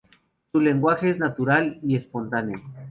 Su 0.51 0.59
lenguaje 0.59 1.11
es 1.11 1.19
natural 1.19 1.77
y 1.83 1.95
espontáneo. 1.95 2.59